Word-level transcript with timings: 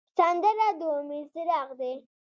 سندره 0.17 0.67
د 0.79 0.81
امید 0.97 1.25
څراغ 1.33 1.69
دی 1.79 1.93